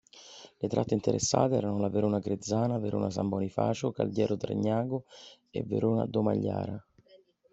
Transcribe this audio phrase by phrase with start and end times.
[0.57, 5.05] Le tratte interessate erano la Verona-Grezzana, Verona-San Bonifacio, Caldiero-Tregnago
[5.51, 6.83] e Verona-Domegliara.